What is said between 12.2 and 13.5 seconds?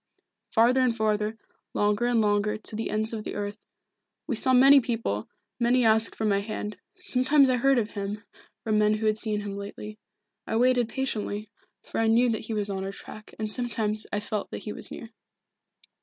that he was on our track,